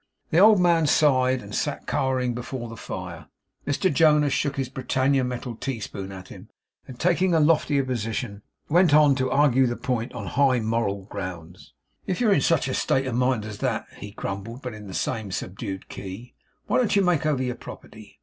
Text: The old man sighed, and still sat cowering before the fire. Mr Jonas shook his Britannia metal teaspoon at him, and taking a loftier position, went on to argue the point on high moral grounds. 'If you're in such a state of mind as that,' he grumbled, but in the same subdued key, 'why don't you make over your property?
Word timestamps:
The 0.31 0.39
old 0.39 0.59
man 0.59 0.87
sighed, 0.87 1.43
and 1.43 1.53
still 1.53 1.73
sat 1.73 1.85
cowering 1.85 2.33
before 2.33 2.67
the 2.69 2.75
fire. 2.75 3.27
Mr 3.67 3.93
Jonas 3.93 4.33
shook 4.33 4.55
his 4.55 4.67
Britannia 4.67 5.23
metal 5.23 5.53
teaspoon 5.55 6.11
at 6.11 6.29
him, 6.29 6.49
and 6.87 6.99
taking 6.99 7.35
a 7.35 7.39
loftier 7.39 7.83
position, 7.85 8.41
went 8.67 8.95
on 8.95 9.13
to 9.13 9.29
argue 9.29 9.67
the 9.67 9.75
point 9.75 10.11
on 10.13 10.25
high 10.25 10.59
moral 10.59 11.03
grounds. 11.03 11.75
'If 12.07 12.19
you're 12.19 12.33
in 12.33 12.41
such 12.41 12.67
a 12.67 12.73
state 12.73 13.05
of 13.05 13.13
mind 13.13 13.45
as 13.45 13.59
that,' 13.59 13.85
he 13.99 14.09
grumbled, 14.09 14.63
but 14.63 14.73
in 14.73 14.87
the 14.87 14.95
same 14.95 15.29
subdued 15.31 15.87
key, 15.87 16.33
'why 16.65 16.77
don't 16.79 16.95
you 16.95 17.03
make 17.03 17.27
over 17.27 17.43
your 17.43 17.53
property? 17.53 18.19